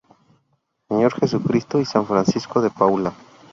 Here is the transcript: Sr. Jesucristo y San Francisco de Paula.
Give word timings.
Sr. 0.89 1.13
Jesucristo 1.19 1.79
y 1.79 1.85
San 1.85 2.07
Francisco 2.07 2.59
de 2.59 2.71
Paula. 2.71 3.13